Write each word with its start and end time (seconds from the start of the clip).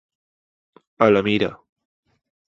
A 1.07 1.09
la 1.11 1.21
mira. 1.27 1.51